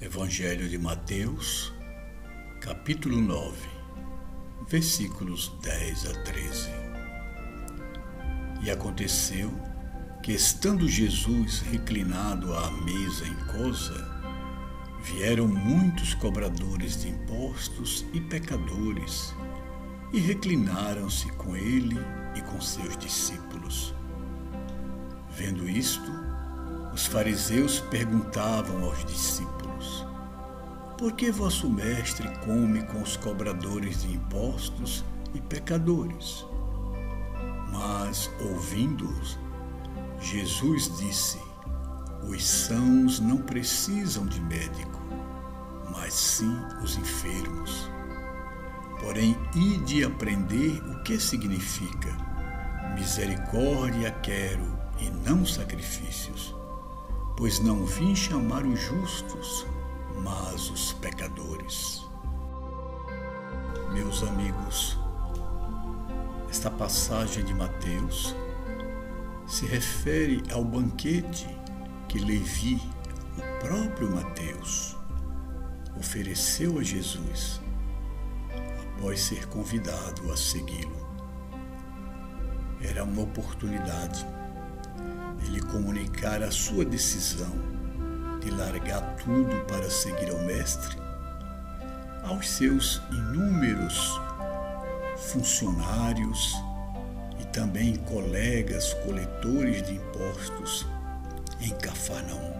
[0.00, 1.72] Evangelho de Mateus,
[2.60, 3.56] capítulo 9,
[4.68, 6.68] versículos 10 a 13.
[8.62, 9.52] E aconteceu
[10.20, 13.94] que, estando Jesus reclinado à mesa em cosa,
[15.04, 19.32] vieram muitos cobradores de impostos e pecadores
[20.12, 21.98] e reclinaram-se com ele
[22.34, 23.94] e com seus discípulos.
[25.30, 26.10] Vendo isto,
[26.92, 29.63] os fariseus perguntavam aos discípulos:
[30.98, 36.46] Por que vosso mestre come com os cobradores de impostos e pecadores?
[37.70, 39.38] Mas, ouvindo-os,
[40.20, 41.38] Jesus disse:
[42.28, 45.00] Os sãos não precisam de médico,
[45.90, 47.90] mas sim os enfermos.
[49.00, 52.16] Porém, ide aprender o que significa:
[52.94, 56.54] misericórdia quero e não sacrifícios
[57.36, 59.66] pois não vim chamar os justos,
[60.14, 62.02] mas os pecadores.
[63.92, 64.98] Meus amigos,
[66.48, 68.34] esta passagem de Mateus
[69.46, 71.46] se refere ao banquete
[72.08, 72.80] que Levi,
[73.36, 74.96] o próprio Mateus,
[75.96, 77.60] ofereceu a Jesus
[78.96, 81.04] após ser convidado a segui-lo.
[82.80, 84.26] Era uma oportunidade
[85.46, 87.73] ele comunicar a sua decisão
[88.44, 90.96] de largar tudo para seguir ao Mestre,
[92.24, 94.20] aos seus inúmeros
[95.16, 96.54] funcionários
[97.40, 100.86] e também colegas coletores de impostos
[101.60, 102.52] em Cafarnaum.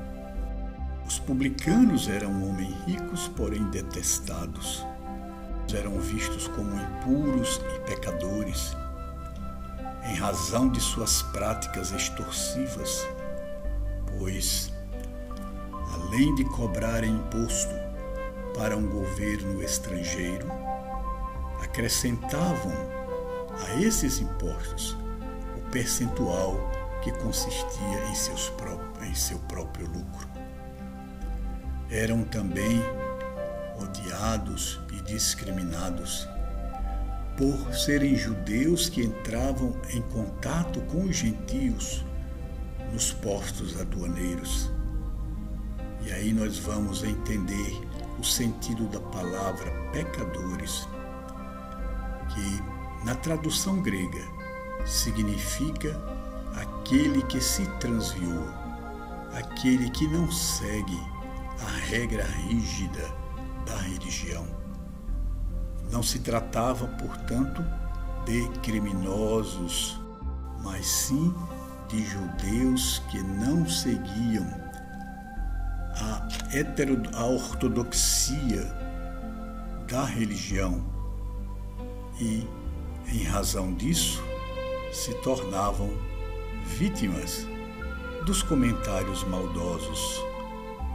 [1.06, 4.84] Os publicanos eram homens ricos, porém detestados.
[5.74, 8.76] Eram vistos como impuros e pecadores
[10.04, 13.06] em razão de suas práticas extorsivas,
[14.18, 14.73] pois,
[16.14, 17.74] além de cobrarem imposto
[18.56, 20.46] para um governo estrangeiro,
[21.60, 22.72] acrescentavam
[23.66, 24.96] a esses impostos
[25.56, 26.70] o percentual
[27.02, 28.52] que consistia em, seus
[29.02, 30.28] em seu próprio lucro.
[31.90, 32.80] Eram também
[33.82, 36.28] odiados e discriminados
[37.36, 42.04] por serem judeus que entravam em contato com os gentios
[42.92, 44.70] nos postos aduaneiros.
[46.04, 47.80] E aí nós vamos entender
[48.18, 50.86] o sentido da palavra pecadores,
[52.28, 54.22] que na tradução grega
[54.84, 55.98] significa
[56.56, 58.46] aquele que se transviou,
[59.34, 61.00] aquele que não segue
[61.60, 63.10] a regra rígida
[63.64, 64.46] da religião.
[65.90, 67.64] Não se tratava, portanto,
[68.26, 69.98] de criminosos,
[70.62, 71.34] mas sim
[71.88, 74.63] de judeus que não seguiam
[76.54, 78.64] hetero, a ortodoxia
[79.88, 80.84] da religião
[82.20, 82.46] e,
[83.08, 84.22] em razão disso,
[84.92, 85.90] se tornavam
[86.78, 87.46] vítimas
[88.24, 90.22] dos comentários maldosos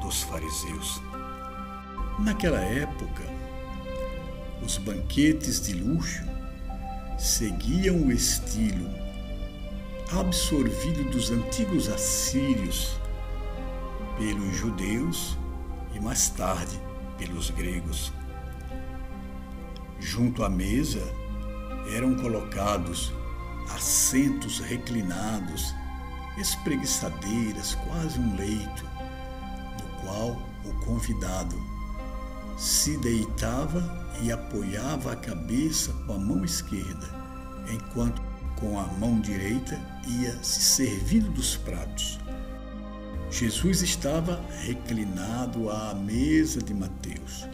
[0.02, 1.02] dos fariseus.
[2.20, 3.24] Naquela época,
[4.64, 6.24] os banquetes de luxo
[7.18, 8.90] seguiam o estilo
[10.18, 13.00] absorvido dos antigos assírios
[14.18, 15.38] pelos judeus
[15.94, 16.80] e mais tarde
[17.18, 18.12] pelos gregos.
[20.00, 21.02] Junto à mesa
[21.96, 23.12] eram colocados
[23.76, 25.74] assentos reclinados,
[26.38, 28.84] espreguiçadeiras, quase um leito,
[29.82, 31.56] no qual o convidado
[32.58, 37.08] se deitava e apoiava a cabeça com a mão esquerda,
[37.72, 38.22] enquanto
[38.60, 42.20] com a mão direita ia se servindo dos pratos.
[43.32, 47.48] Jesus estava reclinado à mesa de Mateus.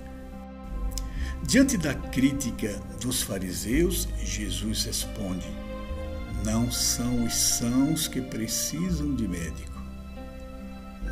[1.44, 5.45] Diante da crítica dos fariseus, Jesus responde:
[6.45, 9.77] Não são os sãos que precisam de médico,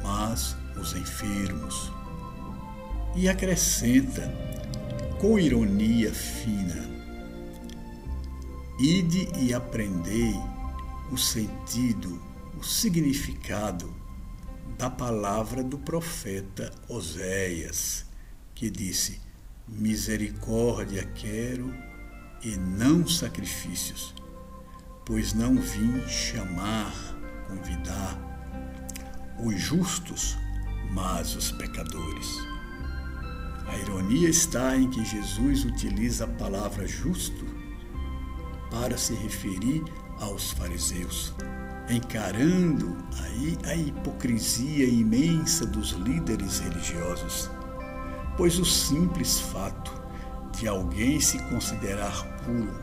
[0.01, 1.91] mas os enfermos
[3.15, 4.33] e acrescenta
[5.19, 6.89] com ironia fina:
[8.79, 10.33] Ide e aprendei
[11.11, 12.19] o sentido,
[12.57, 14.02] o significado
[14.77, 18.05] da palavra do profeta Oséias,
[18.55, 19.21] que disse:
[19.67, 21.73] Misericórdia quero
[22.41, 24.13] e não sacrifícios,
[25.05, 26.93] pois não vim chamar,
[27.47, 28.19] convidar
[29.43, 30.37] os justos,
[30.91, 32.27] mas os pecadores.
[33.65, 37.45] A ironia está em que Jesus utiliza a palavra justo
[38.69, 39.83] para se referir
[40.19, 41.33] aos fariseus,
[41.93, 47.49] encarando aí a hipocrisia imensa dos líderes religiosos.
[48.35, 49.93] pois o simples fato
[50.57, 52.73] de alguém se considerar puro,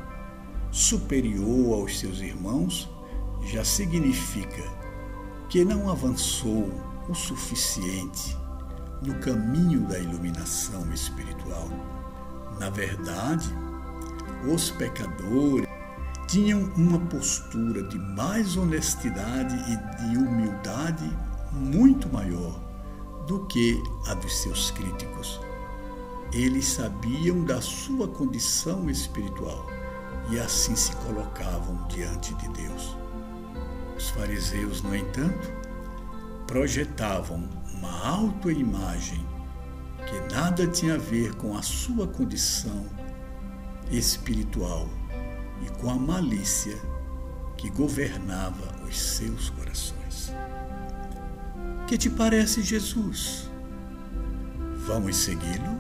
[0.71, 2.89] superior aos seus irmãos,
[3.43, 4.62] já significa
[5.49, 6.71] que não avançou
[7.09, 8.37] o suficiente
[9.03, 11.69] no caminho da iluminação espiritual.
[12.61, 13.49] Na verdade,
[14.53, 15.69] os pecadores
[16.31, 21.11] tinham uma postura de mais honestidade e de humildade
[21.50, 22.56] muito maior
[23.27, 25.41] do que a dos seus críticos.
[26.32, 29.67] Eles sabiam da sua condição espiritual
[30.31, 32.97] e assim se colocavam diante de Deus.
[33.97, 35.53] Os fariseus, no entanto,
[36.47, 37.43] projetavam
[37.75, 39.27] uma autoimagem
[40.06, 42.87] que nada tinha a ver com a sua condição
[43.91, 44.88] espiritual
[45.62, 46.77] e com a malícia
[47.57, 50.33] que governava os seus corações.
[51.87, 53.51] Que te parece Jesus?
[54.87, 55.80] Vamos segui-lo?